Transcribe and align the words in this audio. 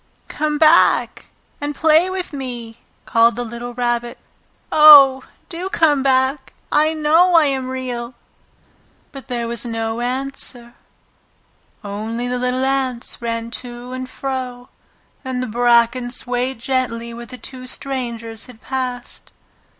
"Come 0.27 0.57
back 0.57 1.27
and 1.61 1.75
play 1.75 2.09
with 2.09 2.33
me!" 2.33 2.79
called 3.05 3.35
the 3.35 3.43
little 3.43 3.75
Rabbit. 3.75 4.17
"Oh, 4.71 5.21
do 5.47 5.69
come 5.69 6.01
back! 6.01 6.53
I 6.71 6.95
know 6.95 7.35
I 7.35 7.45
am 7.45 7.69
Real!" 7.69 8.15
But 9.11 9.27
there 9.27 9.47
was 9.47 9.63
no 9.63 9.99
answer, 10.01 10.73
only 11.83 12.27
the 12.27 12.39
little 12.39 12.65
ants 12.65 13.21
ran 13.21 13.51
to 13.61 13.91
and 13.91 14.09
fro, 14.09 14.69
and 15.23 15.43
the 15.43 15.45
bracken 15.45 16.09
swayed 16.09 16.57
gently 16.57 17.13
where 17.13 17.27
the 17.27 17.37
two 17.37 17.67
strangers 17.67 18.47
had 18.47 18.59
passed. 18.59 19.31